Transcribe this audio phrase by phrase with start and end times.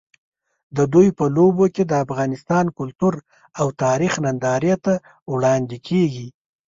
[0.77, 3.13] د دوی په لوبو کې د افغانستان کلتور
[3.59, 4.93] او تاریخ نندارې ته
[5.33, 6.27] وړاندې کېږي.